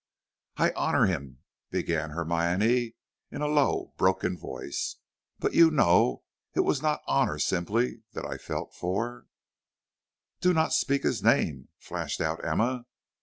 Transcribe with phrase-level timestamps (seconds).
[0.57, 2.95] "I honor him," began Hermione,
[3.29, 4.95] in a low, broken voice,
[5.37, 6.23] "but you know
[6.55, 9.27] it was not honor simply that I felt for"
[10.41, 12.87] "Do not speak his name," flashed out Emma.